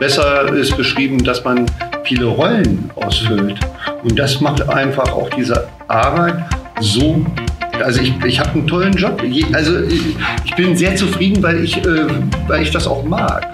[0.00, 1.66] besser ist beschrieben, dass man
[2.04, 3.60] viele Rollen ausfüllt.
[4.02, 6.42] Und das macht einfach auch diese Arbeit
[6.80, 7.24] so.
[7.84, 9.22] Also ich, ich habe einen tollen Job.
[9.52, 12.06] Also ich bin sehr zufrieden, weil ich, äh,
[12.48, 13.46] weil ich das auch mag.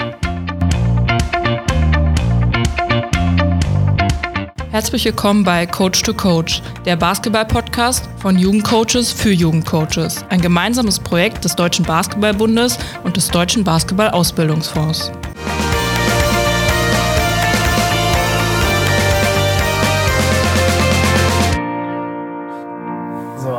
[4.71, 10.25] Herzlich willkommen bei Coach to Coach, der Basketball-Podcast von Jugendcoaches für Jugendcoaches.
[10.29, 15.13] Ein gemeinsames Projekt des Deutschen Basketballbundes und des Deutschen Basketball-Ausbildungsfonds.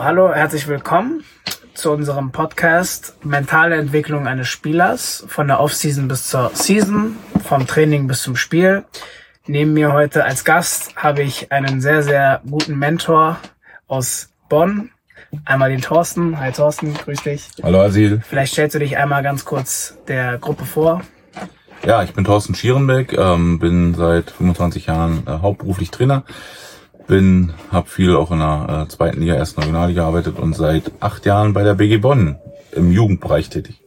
[0.08, 1.26] Hallo, herzlich willkommen
[1.74, 8.08] zu unserem Podcast Mentale Entwicklung eines Spielers von der Offseason bis zur Season, vom Training
[8.08, 8.86] bis zum Spiel.
[9.48, 13.36] Neben mir heute als Gast habe ich einen sehr, sehr guten Mentor
[13.88, 14.92] aus Bonn.
[15.44, 16.40] Einmal den Thorsten.
[16.40, 17.50] Hi Thorsten, grüß dich.
[17.62, 18.22] Hallo Asil.
[18.26, 21.02] Vielleicht stellst du dich einmal ganz kurz der Gruppe vor.
[21.86, 26.24] Ja, ich bin Thorsten Schierenbeck, ähm, bin seit 25 Jahren äh, hauptberuflich Trainer,
[27.08, 31.26] bin, habe viel auch in der äh, zweiten Liga, ersten Regionalliga gearbeitet und seit acht
[31.26, 32.38] Jahren bei der BG Bonn
[32.74, 33.82] im Jugendbereich tätig.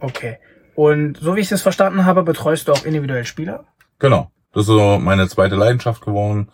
[0.00, 0.38] Okay.
[0.74, 3.64] Und so wie ich es verstanden habe, betreust du auch individuell Spieler?
[3.98, 4.30] Genau.
[4.52, 6.48] Das ist so meine zweite Leidenschaft geworden.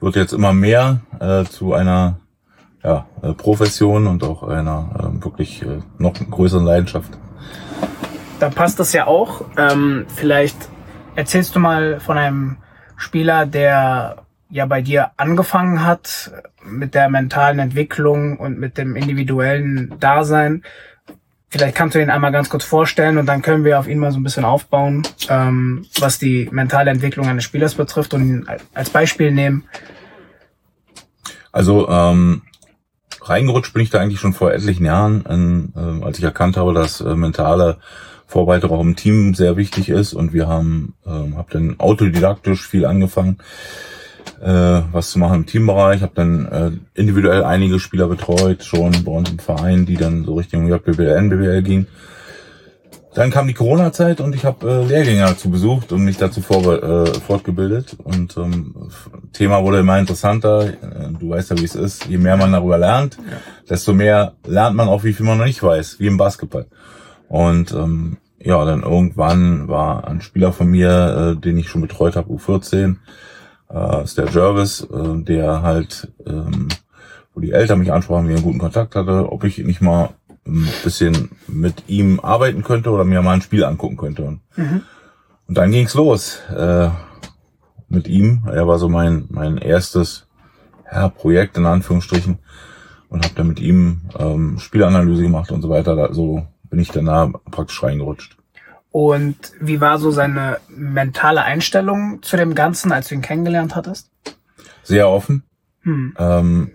[0.00, 2.20] Wird jetzt immer mehr äh, zu einer
[2.82, 7.12] ja, äh, Profession und auch einer äh, wirklich äh, noch größeren Leidenschaft.
[8.40, 9.44] Da passt das ja auch.
[9.56, 10.56] Ähm, vielleicht
[11.14, 12.56] erzählst du mal von einem
[12.96, 14.16] Spieler, der
[14.52, 16.30] ja bei dir angefangen hat
[16.62, 20.62] mit der mentalen Entwicklung und mit dem individuellen Dasein
[21.52, 24.10] Vielleicht kannst du ihn einmal ganz kurz vorstellen und dann können wir auf ihn mal
[24.10, 28.88] so ein bisschen aufbauen, ähm, was die mentale Entwicklung eines Spielers betrifft und ihn als
[28.88, 29.64] Beispiel nehmen.
[31.52, 32.40] Also ähm,
[33.20, 36.72] reingerutscht bin ich da eigentlich schon vor etlichen Jahren, in, äh, als ich erkannt habe,
[36.72, 37.76] dass äh, mentale
[38.26, 42.86] Vorbereitung auch im Team sehr wichtig ist und wir haben, äh, habe dann autodidaktisch viel
[42.86, 43.36] angefangen
[44.42, 46.02] äh, was zu machen im Teambereich.
[46.02, 46.70] Habe dann äh,
[47.00, 51.62] individuell einige Spieler betreut, schon bei uns im Verein, die dann so Richtung JBL, NBBL
[51.62, 51.86] gingen.
[53.14, 56.82] Dann kam die Corona-Zeit und ich habe äh, Lehrgänge dazu besucht und mich dazu vor,
[56.82, 57.96] äh, fortgebildet.
[58.02, 58.88] Und ähm,
[59.34, 60.68] Thema wurde immer interessanter.
[60.68, 62.06] Äh, du weißt ja, wie es ist.
[62.06, 63.36] Je mehr man darüber lernt, ja.
[63.68, 66.66] desto mehr lernt man auch, wie viel man noch nicht weiß, wie im Basketball.
[67.28, 72.16] Und ähm, ja, dann irgendwann war ein Spieler von mir, äh, den ich schon betreut
[72.16, 72.96] habe, U14,
[73.72, 76.68] äh, ist der Jervis, äh, der halt, ähm,
[77.34, 80.10] wo die Eltern mich ansprachen, wie er einen guten Kontakt hatte, ob ich nicht mal
[80.46, 84.24] ein bisschen mit ihm arbeiten könnte oder mir mal ein Spiel angucken könnte.
[84.24, 84.82] Und, mhm.
[85.46, 86.90] und dann ging's los äh,
[87.88, 88.42] mit ihm.
[88.50, 90.26] Er war so mein mein erstes
[90.90, 92.38] ja, Projekt in Anführungsstrichen
[93.08, 95.94] und habe dann mit ihm ähm, Spielanalyse gemacht und so weiter.
[95.94, 98.36] Da, so bin ich danach praktisch reingerutscht.
[98.92, 104.10] Und wie war so seine mentale Einstellung zu dem Ganzen, als du ihn kennengelernt hattest?
[104.82, 105.44] Sehr offen.
[105.80, 106.14] Hm.
[106.18, 106.70] Ähm,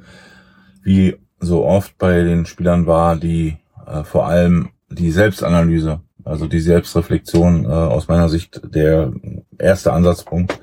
[0.83, 6.59] wie so oft bei den Spielern war die äh, vor allem die Selbstanalyse, also die
[6.59, 9.13] Selbstreflexion äh, aus meiner Sicht der
[9.59, 10.59] erste Ansatzpunkt,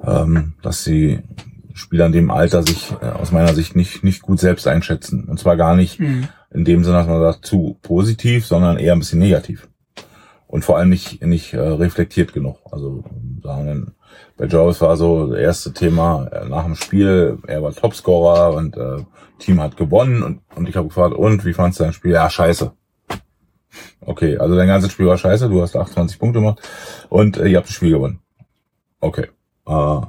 [0.00, 1.20] ähm, dass die
[1.74, 5.40] Spieler in dem Alter sich äh, aus meiner Sicht nicht nicht gut selbst einschätzen und
[5.40, 6.28] zwar gar nicht hm.
[6.52, 9.66] in dem Sinne, dass man sagt zu positiv, sondern eher ein bisschen negativ
[10.46, 12.58] und vor allem nicht, nicht äh, reflektiert genug.
[12.70, 13.04] Also
[13.42, 13.94] sagen,
[14.36, 18.76] bei Jarvis war so das erste Thema äh, nach dem Spiel, er war Topscorer und
[18.76, 19.04] äh,
[19.38, 22.12] Team hat gewonnen und, und ich habe gefragt, und wie fandst du dein Spiel?
[22.12, 22.72] Ja, scheiße.
[24.00, 26.60] Okay, also dein ganzes Spiel war scheiße, du hast 28 Punkte gemacht
[27.08, 28.20] und äh, ihr habt das Spiel gewonnen.
[29.00, 29.26] Okay.
[29.66, 30.00] Äh,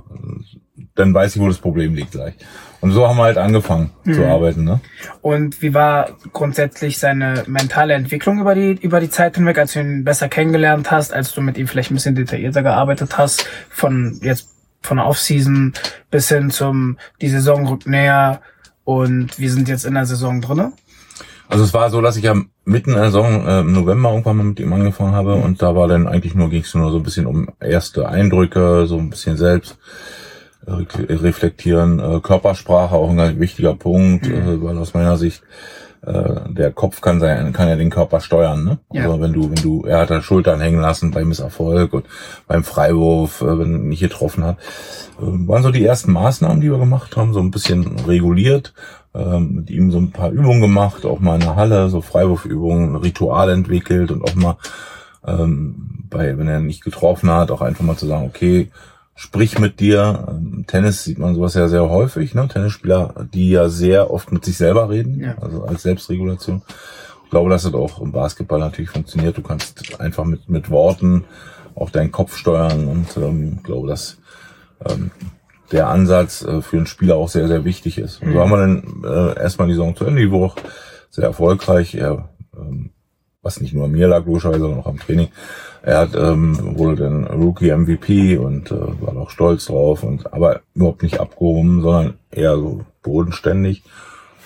[0.95, 2.35] dann weiß ich, wo das Problem liegt gleich.
[2.79, 4.13] Und so haben wir halt angefangen mhm.
[4.13, 4.63] zu arbeiten.
[4.63, 4.79] Ne?
[5.21, 9.79] Und wie war grundsätzlich seine mentale Entwicklung über die, über die Zeit hinweg, als du
[9.79, 14.19] ihn besser kennengelernt hast, als du mit ihm vielleicht ein bisschen detaillierter gearbeitet hast, von
[14.21, 14.49] jetzt
[14.81, 15.73] von der Offseason
[16.11, 18.41] bis hin zum, die Saison rückt näher
[18.83, 20.71] und wir sind jetzt in der Saison drinne?
[21.49, 24.37] Also es war so, dass ich ja mitten in der Saison äh, im November irgendwann
[24.37, 26.97] mal mit ihm angefangen habe und da war dann eigentlich nur, ging es nur so
[26.97, 29.77] ein bisschen um erste Eindrücke, so ein bisschen selbst
[30.67, 31.99] reflektieren.
[31.99, 34.33] Äh, Körpersprache auch ein wichtiger Punkt, mhm.
[34.35, 35.41] Äh, weil aus meiner Sicht
[36.05, 38.63] äh, der Kopf kann sein, kann ja den Körper steuern.
[38.63, 38.77] Ne?
[38.91, 39.03] Ja.
[39.03, 42.05] Also wenn du, wenn du, er hat da Schultern hängen lassen beim Misserfolg und
[42.47, 44.57] beim Freiwurf, wenn er nicht getroffen hat,
[45.19, 48.73] waren so die ersten Maßnahmen, die wir gemacht haben, so ein bisschen reguliert,
[49.39, 53.49] mit ihm so ein paar Übungen gemacht, auch mal in der Halle, so Freiwurfübungen, Ritual
[53.49, 54.57] entwickelt und auch mal
[55.25, 58.69] ähm, bei, wenn er nicht getroffen hat, auch einfach mal zu sagen, okay,
[59.17, 60.27] sprich mit dir.
[60.29, 62.47] Ähm, Tennis sieht man sowas ja sehr häufig, ne?
[62.47, 65.35] Tennisspieler, die ja sehr oft mit sich selber reden, ja.
[65.41, 66.61] also als Selbstregulation.
[67.25, 69.37] Ich glaube, dass es auch im Basketball natürlich funktioniert.
[69.37, 71.25] Du kannst einfach mit, mit Worten
[71.75, 74.17] auch deinen Kopf steuern und ähm, glaube, dass
[74.87, 75.11] ähm,
[75.71, 78.21] der Ansatz äh, für einen Spieler auch sehr, sehr wichtig ist.
[78.21, 80.61] Und so haben wir dann äh, erstmal die Saison zu Ende, die Woche
[81.09, 81.95] sehr erfolgreich.
[81.95, 82.91] Er, ähm,
[83.41, 85.29] was nicht nur an mir lag, logischerweise, sondern auch am Training.
[85.83, 90.61] Er hat, ähm, wurde dann Rookie MVP und äh, war auch stolz drauf und aber
[90.73, 93.83] überhaupt nicht abgehoben, sondern eher so bodenständig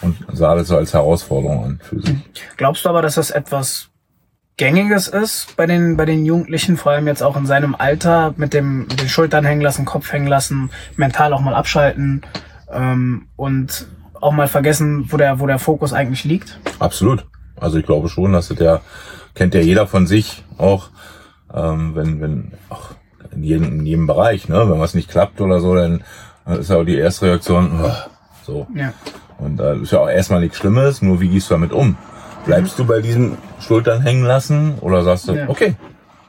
[0.02, 2.16] und sah das so als Herausforderung an für sich.
[2.58, 3.90] Glaubst du aber, dass das etwas
[4.58, 8.54] Gängiges ist bei den, bei den Jugendlichen, vor allem jetzt auch in seinem Alter, mit
[8.54, 12.22] dem mit den Schultern hängen lassen, Kopf hängen lassen, mental auch mal abschalten
[12.72, 13.88] ähm, und
[14.20, 16.60] auch mal vergessen, wo der, wo der Fokus eigentlich liegt?
[16.78, 17.26] Absolut.
[17.62, 18.82] Also ich glaube schon, dass der
[19.36, 20.90] kennt ja jeder von sich auch,
[21.54, 22.96] ähm, wenn, wenn, ach,
[23.32, 26.04] in jedem, in jedem Bereich, ne, wenn was nicht klappt oder so, dann
[26.60, 27.92] ist ja auch die erste Reaktion, oh,
[28.44, 28.68] so.
[28.76, 28.94] Ja.
[29.38, 31.96] Und da ist ja auch erstmal nichts Schlimmes, nur wie gehst du damit um?
[32.46, 35.48] Bleibst du bei diesen Schultern hängen lassen oder sagst du, Ja.
[35.48, 35.76] okay,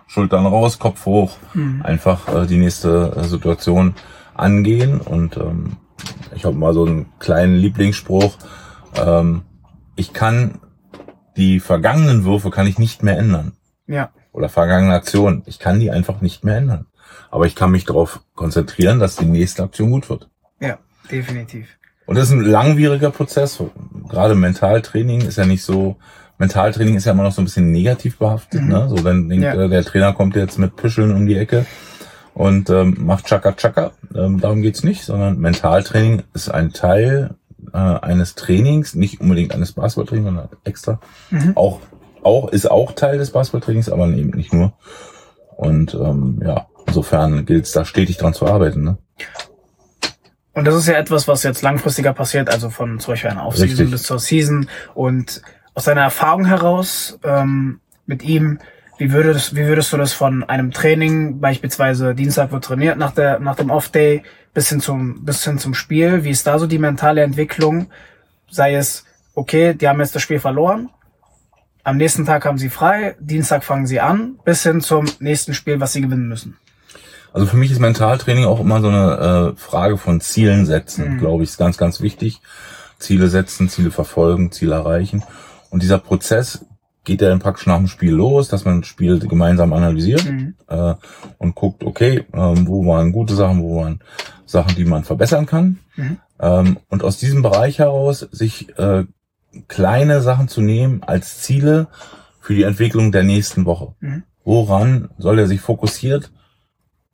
[0.07, 1.39] Schultern raus, Kopf hoch,
[1.83, 3.95] einfach äh, die nächste äh, Situation
[4.35, 5.77] angehen und ähm,
[6.35, 8.37] ich habe mal so einen kleinen Lieblingsspruch,
[8.95, 9.43] ähm,
[9.97, 10.61] ich kann
[11.37, 13.53] die vergangenen Würfe kann ich nicht mehr ändern
[13.87, 14.11] Ja.
[14.33, 16.87] oder vergangene Aktionen, ich kann die einfach nicht mehr ändern,
[17.31, 20.29] aber ich kann mich darauf konzentrieren, dass die nächste Aktion gut wird.
[20.61, 20.79] Ja,
[21.11, 21.69] definitiv.
[22.07, 23.63] Und das ist ein langwieriger Prozess.
[24.09, 25.97] Gerade Mentaltraining ist ja nicht so,
[26.39, 28.63] Mentaltraining ist ja immer noch so ein bisschen negativ behaftet.
[28.63, 28.89] Ne?
[28.89, 29.55] So, dann denkt Ja.
[29.55, 31.65] äh, der Trainer kommt jetzt mit Püscheln um die Ecke
[32.35, 33.93] und ähm, macht Chaka Chaka.
[34.15, 37.35] Ähm, darum geht's nicht, sondern Mentaltraining ist ein Teil
[37.73, 41.01] äh, eines Trainings, nicht unbedingt eines Basketballtrainings, sondern extra.
[41.55, 41.81] Auch,
[42.23, 44.73] auch, ist auch Teil des Basketballtrainings, aber eben nicht nur.
[45.57, 48.83] Und ähm, ja, insofern gilt es da stetig dran zu arbeiten.
[48.83, 48.99] Ne?
[50.55, 53.91] Und das ist ja etwas, was jetzt langfristiger passiert, also von zum Beispiel einer Offseason
[53.91, 54.69] bis zur Season.
[54.95, 55.43] Und
[55.75, 58.59] aus deiner Erfahrung heraus ähm, mit ihm,
[58.99, 63.39] wie würdest, wie würdest du das von einem Training, beispielsweise Dienstag wird trainiert nach, der,
[63.39, 64.23] nach dem Off-Day,
[64.55, 67.91] bis hin, zum, bis hin zum Spiel, wie ist da so die mentale Entwicklung?
[68.51, 69.05] Sei es,
[69.35, 70.91] okay, die haben jetzt das Spiel verloren,
[71.85, 75.81] am nächsten Tag haben sie frei, Dienstag fangen sie an, bis hin zum nächsten Spiel,
[75.81, 76.57] was sie gewinnen müssen.
[77.33, 81.43] Also für mich ist Mentaltraining auch immer so eine äh, Frage von Zielen setzen, glaube
[81.43, 82.41] ich, ist ganz, ganz wichtig.
[82.99, 85.25] Ziele setzen, Ziele verfolgen, Ziele erreichen.
[85.71, 86.65] Und dieser Prozess
[87.05, 90.25] geht ja dann praktisch nach dem Spiel los, dass man das Spiel gemeinsam analysiert
[90.69, 90.95] äh,
[91.39, 94.01] und guckt, okay, ähm, wo waren gute Sachen, wo waren
[94.47, 95.79] Sachen, die man verbessern kann.
[96.39, 99.05] Ähm, und aus diesem Bereich heraus sich äh,
[99.69, 101.89] kleine Sachen zu nehmen als Ziele
[102.41, 103.95] für die Entwicklung der nächsten Woche.
[104.01, 104.23] Mhm.
[104.45, 106.31] Woran soll er sich fokussiert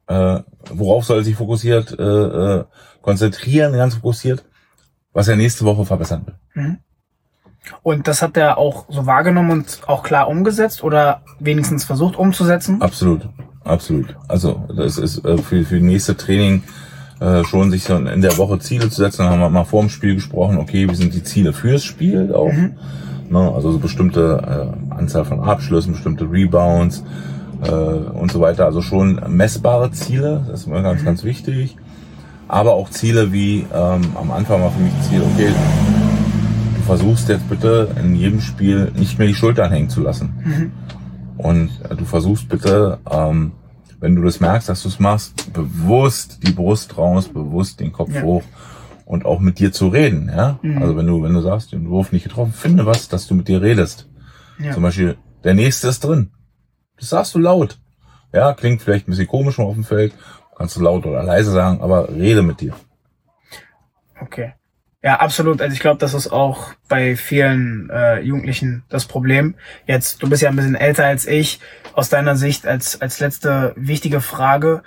[0.08, 0.40] äh,
[0.70, 2.64] worauf soll er sich fokussiert äh, äh,
[3.02, 4.44] konzentrieren, ganz fokussiert,
[5.12, 6.35] was er nächste Woche verbessern will.
[7.82, 12.80] Und das hat er auch so wahrgenommen und auch klar umgesetzt oder wenigstens versucht umzusetzen?
[12.82, 13.28] Absolut,
[13.64, 14.16] absolut.
[14.28, 16.62] Also das ist äh, für für das nächste Training
[17.20, 19.22] äh, schon sich so in der Woche Ziele zu setzen.
[19.22, 22.32] Dann haben wir mal vor dem Spiel gesprochen, okay, wie sind die Ziele fürs Spiel
[22.34, 22.52] auch.
[23.30, 27.04] Ne, also so bestimmte äh, Anzahl von Abschlüssen, bestimmte Rebounds
[27.62, 28.64] äh, und so weiter.
[28.64, 31.76] Also schon messbare Ziele, das ist mir ganz, ganz wichtig.
[32.46, 35.52] Aber auch Ziele wie ähm, am Anfang war für mich Ziel, okay,
[36.88, 40.73] versuchst jetzt bitte in jedem Spiel nicht mehr die Schultern hängen zu lassen.
[41.37, 43.52] Und äh, du versuchst bitte, ähm,
[44.00, 48.14] wenn du das merkst, dass du es machst, bewusst die Brust raus, bewusst den Kopf
[48.14, 48.23] Ja.
[48.23, 48.42] hoch
[49.04, 50.59] und auch mit dir zu reden, ja.
[50.62, 50.80] Mhm.
[50.80, 53.49] Also wenn du, wenn du sagst, den Wurf nicht getroffen, finde was, dass du mit
[53.49, 54.09] dir redest.
[54.59, 54.73] Ja.
[54.73, 56.30] Zum Beispiel, der nächste ist drin.
[56.99, 57.78] Das sagst du laut.
[58.33, 60.14] Ja, klingt vielleicht ein bisschen komisch auf dem Feld.
[60.57, 62.73] Kannst du laut oder leise sagen, aber rede mit dir.
[64.23, 64.54] Okay.
[65.02, 65.61] Ja, absolut.
[65.62, 69.55] Also ich glaube, das ist auch bei vielen äh, Jugendlichen das Problem.
[69.87, 71.61] Jetzt, du bist ja ein bisschen älter als ich.
[71.93, 74.83] Aus deiner Sicht als, als letzte wichtige Frage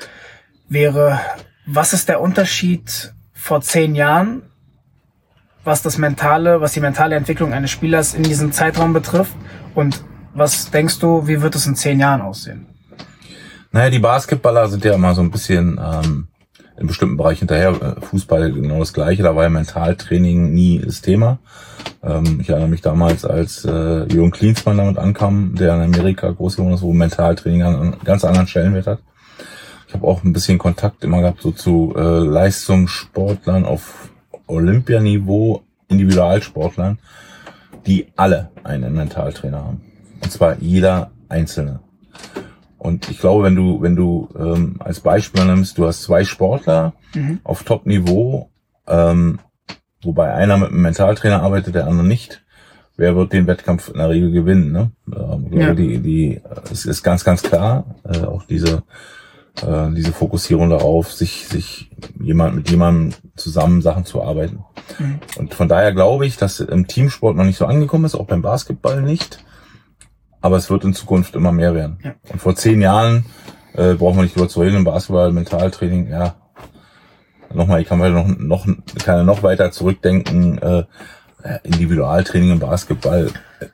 [0.68, 1.20] wäre,
[1.66, 4.42] was ist der Unterschied vor zehn Jahren,
[5.64, 9.36] was das mentale, was die mentale Entwicklung eines Spielers in diesem Zeitraum betrifft?
[9.76, 10.04] Und
[10.34, 12.68] was denkst du, wie wird es in zehn Jahren aussehen?
[13.72, 16.28] Naja, die Basketballer sind ja immer so ein bisschen ähm,
[16.82, 17.70] in bestimmten Bereichen hinterher.
[17.70, 21.40] Äh, Fußball genau das Gleiche, da war ja Mentaltraining nie das Thema.
[22.04, 26.58] Ähm, ich erinnere mich damals, als äh, Jürgen Klinsmann damit ankam, der in Amerika groß
[26.58, 29.00] geworden ist, wo Mentaltraining an einen ganz anderen Stellenwert hat.
[29.88, 34.10] Ich habe auch ein bisschen Kontakt immer gehabt so zu äh, Leistungssportlern auf
[34.48, 36.98] Olympianiveau, Individualsportlern,
[37.86, 39.82] die alle einen Mentaltrainer haben.
[40.24, 41.80] Und zwar jeder Einzelne.
[42.82, 46.94] Und ich glaube, wenn du, wenn du ähm, als Beispiel nimmst, du hast zwei Sportler
[47.44, 48.50] auf Top-Niveau,
[48.88, 49.38] ähm,
[50.02, 52.44] wobei einer mit einem Mentaltrainer arbeitet, der andere nicht.
[52.98, 54.72] wer wird den Wettkampf in der Regel gewinnen.
[54.72, 54.92] Ne?
[55.16, 55.74] Ähm, Ja.
[55.76, 58.82] die, die, es ist ganz, ganz klar, äh, auch diese,
[59.62, 64.64] äh, diese Fokussierung darauf, sich, sich jemand mit jemandem zusammen Sachen zu arbeiten.
[64.98, 65.20] Mhm.
[65.38, 68.42] Und von daher glaube ich, dass im Teamsport noch nicht so angekommen ist, auch beim
[68.42, 69.44] Basketball nicht.
[70.42, 72.00] Aber es wird in Zukunft immer mehr werden.
[72.04, 72.16] Ja.
[72.32, 73.26] Und vor zehn Jahren
[73.74, 76.36] äh, brauchen wir nicht drüber zu reden, im Basketball, Mentaltraining, ja.
[77.54, 78.66] Nochmal, ich kann weiter noch, noch,
[79.04, 80.84] kann ja noch weiter zurückdenken, äh,
[81.64, 83.30] Individualtraining im Basketball.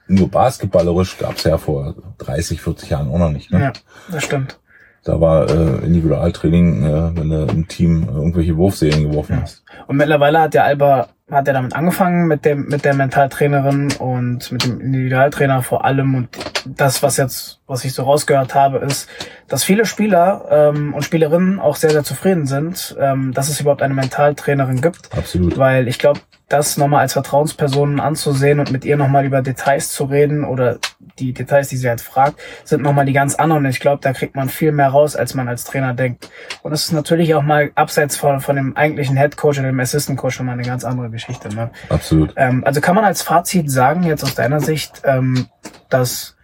[0.07, 3.51] Nur basketballerisch gab's ja vor 30, 40 Jahren auch noch nicht.
[3.51, 3.61] Ne?
[3.61, 3.73] Ja,
[4.11, 4.59] das stimmt.
[5.07, 9.63] Da war äh, Individualtraining, äh, wenn du im Team irgendwelche Wurfserien geworfen hast.
[9.87, 14.51] Und mittlerweile hat der Alba, hat er damit angefangen mit dem, mit der Mentaltrainerin und
[14.51, 16.13] mit dem Individualtrainer vor allem.
[16.13, 16.29] Und
[16.65, 19.07] das, was jetzt, was ich so rausgehört habe, ist,
[19.47, 23.83] dass viele Spieler ähm, und Spielerinnen auch sehr, sehr zufrieden sind, ähm, dass es überhaupt
[23.83, 25.09] eine Mentaltrainerin gibt.
[25.17, 25.57] Absolut.
[25.57, 30.05] Weil ich glaube, das nochmal als Vertrauensperson anzusehen und mit ihr nochmal über Details zu
[30.05, 30.79] reden oder
[31.19, 33.65] die Details, die sie halt fragt, sind nochmal die ganz anderen.
[33.65, 36.29] Und ich glaube, da kriegt man viel mehr raus, als man als Trainer denkt.
[36.63, 39.79] Und das ist natürlich auch mal abseits von, von dem eigentlichen Head Coach oder dem
[39.79, 41.53] Assistant Coach nochmal eine ganz andere Geschichte.
[41.53, 41.71] Ne?
[41.89, 42.33] Absolut.
[42.35, 45.47] Ähm, also kann man als Fazit sagen, jetzt aus deiner Sicht, ähm,
[45.89, 46.37] dass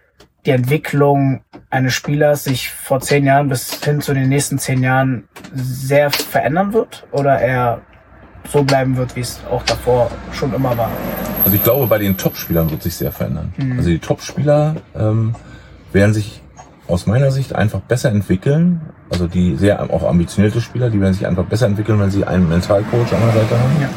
[0.46, 5.28] die Entwicklung eines Spielers sich vor zehn Jahren bis hin zu den nächsten zehn Jahren
[5.54, 7.80] sehr verändern wird oder er
[8.48, 10.90] so bleiben wird, wie es auch davor schon immer war.
[11.44, 13.52] Also ich glaube, bei den Topspielern wird sich sehr verändern.
[13.56, 13.78] Mhm.
[13.78, 15.34] Also die Topspieler ähm,
[15.92, 16.40] werden sich
[16.86, 18.80] aus meiner Sicht einfach besser entwickeln.
[19.10, 22.48] Also die sehr auch ambitionierte Spieler, die werden sich einfach besser entwickeln, wenn sie einen
[22.48, 23.80] Mentalcoach an der Seite haben.
[23.80, 23.88] Ja.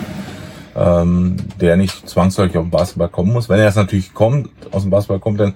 [0.78, 3.50] Ähm, der nicht zwangsläufig auf den Basketball kommen muss.
[3.50, 5.56] Wenn er jetzt natürlich kommt, aus dem Basketball kommt, dann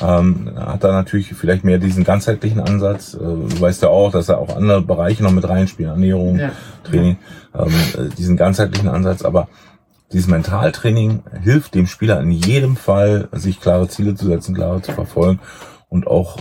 [0.00, 3.14] ähm, hat er natürlich vielleicht mehr diesen ganzheitlichen Ansatz.
[3.14, 6.52] Äh, du weißt ja auch, dass er auch andere Bereiche noch mit reinspielen, Ernährung, Ja.
[6.84, 7.18] Training,
[7.54, 9.22] ähm, äh, diesen ganzheitlichen Ansatz.
[9.22, 9.48] Aber
[10.12, 14.92] dieses Mentaltraining hilft dem Spieler in jedem Fall, sich klare Ziele zu setzen, klare zu
[14.92, 15.40] verfolgen
[15.88, 16.38] und auch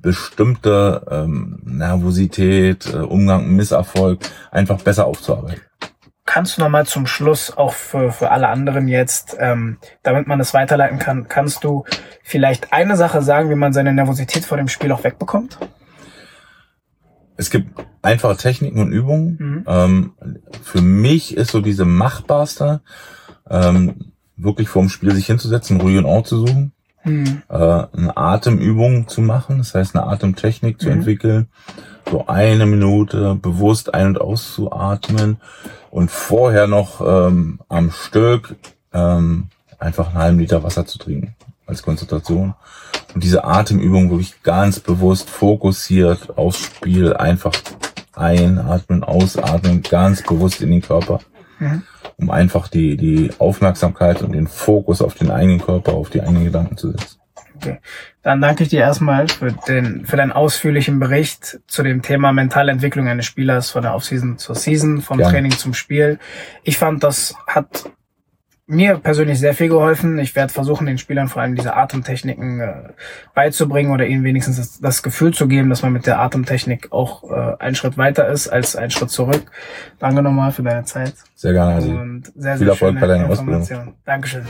[0.00, 4.20] bestimmte ähm, Nervosität, äh, Umgang mit Misserfolg
[4.52, 5.67] einfach besser aufzuarbeiten.
[6.30, 10.52] Kannst du nochmal zum Schluss auch für, für alle anderen jetzt, ähm, damit man das
[10.52, 11.86] weiterleiten kann, kannst du
[12.22, 15.58] vielleicht eine Sache sagen, wie man seine Nervosität vor dem Spiel auch wegbekommt?
[17.38, 17.70] Es gibt
[18.02, 19.36] einfache Techniken und Übungen.
[19.38, 19.64] Mhm.
[19.66, 20.12] Ähm,
[20.62, 22.82] für mich ist so diese machbarste,
[23.48, 26.72] ähm, wirklich vorm Spiel sich hinzusetzen, einen ruhigen Ort zu suchen,
[27.04, 27.42] Hm.
[27.48, 30.92] äh, eine Atemübung zu machen, das heißt eine Atemtechnik zu Mhm.
[30.94, 31.48] entwickeln,
[32.10, 35.38] so eine Minute bewusst ein- und auszuatmen
[35.90, 38.56] und vorher noch ähm, am Stück
[38.92, 39.48] ähm,
[39.78, 41.34] einfach einen halben Liter Wasser zu trinken
[41.66, 42.54] als Konzentration.
[43.14, 47.52] Und diese Atemübung wirklich ganz bewusst fokussiert aufs Spiel einfach
[48.14, 51.20] einatmen, ausatmen, ganz bewusst in den Körper,
[51.60, 51.82] Mhm.
[52.18, 56.44] um einfach die, die Aufmerksamkeit und den Fokus auf den eigenen Körper, auf die eigenen
[56.44, 57.17] Gedanken zu setzen.
[57.60, 57.80] Okay.
[58.22, 62.70] Dann danke ich dir erstmal für den, für deinen ausführlichen Bericht zu dem Thema mentale
[62.70, 65.32] Entwicklung eines Spielers von der Offseason zur Season, vom Gerne.
[65.32, 66.18] Training zum Spiel.
[66.62, 67.90] Ich fand, das hat
[68.68, 70.18] mir persönlich sehr viel geholfen.
[70.18, 72.74] Ich werde versuchen, den Spielern vor allem diese Atemtechniken äh,
[73.34, 77.24] beizubringen oder ihnen wenigstens das, das Gefühl zu geben, dass man mit der Atemtechnik auch
[77.30, 79.50] äh, einen Schritt weiter ist als einen Schritt zurück.
[79.98, 81.90] Danke nochmal für deine Zeit Sehr gerne, also.
[81.90, 83.94] und sehr, viel sehr Erfolg schöne bei deiner Ausbildung.
[84.04, 84.46] Dankeschön.